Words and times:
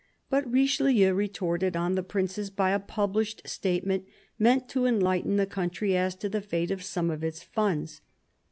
But 0.31 0.51
Richelieu 0.51 1.13
retorted 1.13 1.75
on 1.77 1.93
the 1.93 2.01
princes 2.01 2.49
by 2.49 2.71
a 2.71 2.79
published 2.79 3.47
statement, 3.47 4.07
meant 4.39 4.67
to 4.69 4.87
enlighten 4.87 5.35
the 5.35 5.45
country 5.45 5.95
as 5.95 6.15
to 6.15 6.27
the 6.27 6.41
fate 6.41 6.71
of 6.71 6.81
some 6.81 7.11
of 7.11 7.23
its 7.23 7.43
funds. 7.43 8.01